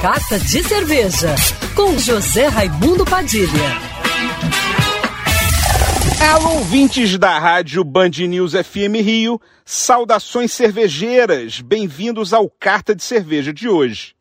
[0.00, 1.34] Carta de Cerveja,
[1.76, 3.50] com José Raimundo Padilha.
[6.32, 13.52] Alô, ouvintes da rádio Band News FM Rio, saudações cervejeiras, bem-vindos ao Carta de Cerveja
[13.52, 14.14] de hoje.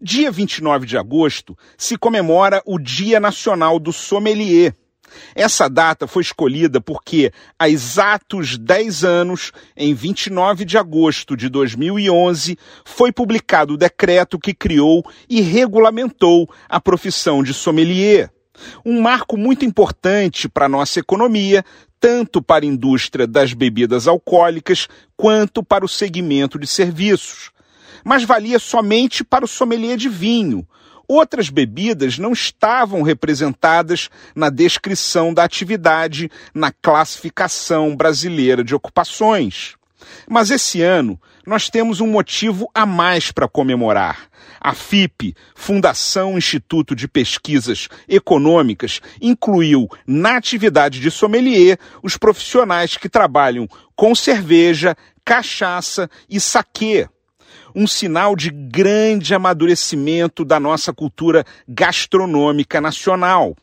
[0.00, 4.74] Dia 29 de agosto se comemora o Dia Nacional do Sommelier.
[5.34, 12.58] Essa data foi escolhida porque, há exatos 10 anos, em 29 de agosto de 2011,
[12.84, 18.30] foi publicado o decreto que criou e regulamentou a profissão de sommelier.
[18.84, 21.64] Um marco muito importante para a nossa economia,
[21.98, 27.50] tanto para a indústria das bebidas alcoólicas quanto para o segmento de serviços.
[28.04, 30.66] Mas valia somente para o sommelier de vinho,
[31.14, 39.74] Outras bebidas não estavam representadas na descrição da atividade na classificação brasileira de ocupações.
[40.26, 44.20] Mas esse ano nós temos um motivo a mais para comemorar.
[44.58, 53.10] A FIP, Fundação Instituto de Pesquisas Econômicas, incluiu na atividade de sommelier os profissionais que
[53.10, 57.06] trabalham com cerveja, cachaça e saquê
[57.74, 63.56] um sinal de grande amadurecimento da nossa cultura gastronômica nacional.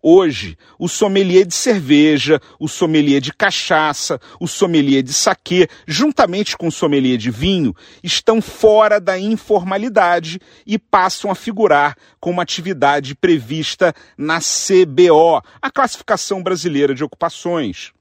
[0.00, 6.68] Hoje, o sommelier de cerveja, o sommelier de cachaça, o sommelier de saquê, juntamente com
[6.68, 13.92] o sommelier de vinho, estão fora da informalidade e passam a figurar como atividade prevista
[14.16, 17.92] na CBO, a Classificação Brasileira de Ocupações.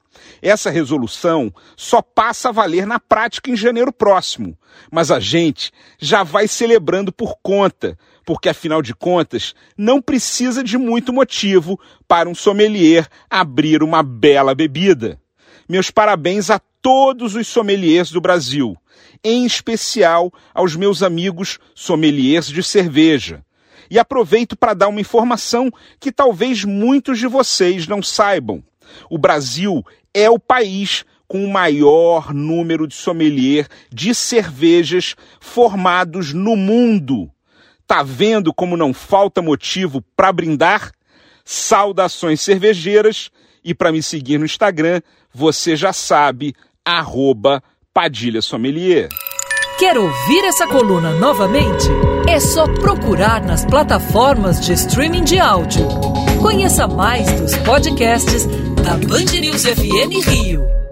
[0.42, 4.58] Essa resolução só passa a valer na prática em janeiro próximo,
[4.92, 10.78] mas a gente já vai celebrando por conta, porque afinal de contas não precisa de
[10.78, 15.20] muito motivo para um sommelier abrir uma bela bebida.
[15.68, 18.78] Meus parabéns a todos os sommeliers do Brasil,
[19.24, 23.44] em especial aos meus amigos sommeliers de cerveja.
[23.90, 28.64] E aproveito para dar uma informação que talvez muitos de vocês não saibam.
[29.10, 29.84] O Brasil
[30.18, 37.30] é o país com o maior número de sommelier de cervejas formados no mundo.
[37.86, 40.92] Tá vendo como não falta motivo para brindar?
[41.46, 43.30] Saudações cervejeiras
[43.64, 45.02] e para me seguir no Instagram,
[45.32, 47.62] você já sabe, arroba
[47.94, 49.10] Padilha Sommelier.
[49.78, 51.88] Quer ouvir essa coluna novamente?
[52.28, 55.88] É só procurar nas plataformas de streaming de áudio.
[56.42, 58.48] Conheça mais dos podcasts
[58.88, 60.87] Band News FM Rio.